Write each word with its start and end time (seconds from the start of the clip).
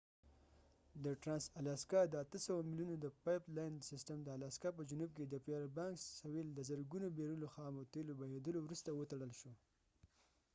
د 1.03 1.05
ټرانس 1.21 1.45
الاسکا 1.59 2.01
د 2.13 2.15
۸۰۰ 2.45 2.59
میلونو 2.69 2.95
د 2.99 3.05
پایپ 3.23 3.43
لاین 3.55 3.75
سیسټم 3.89 4.17
د 4.23 4.27
الاسکا 4.37 4.69
په 4.77 4.81
جنوب 4.89 5.09
کې 5.17 5.25
د 5.27 5.35
فییربانکس 5.45 6.03
سویل 6.19 6.47
د 6.53 6.59
زرګونو 6.69 7.07
بیرلو 7.17 7.47
خامو 7.53 7.89
تیلو 7.93 8.13
بهیدلو 8.21 8.59
وروسته 8.63 8.89
وتړل 8.93 9.31
شو 9.39 9.51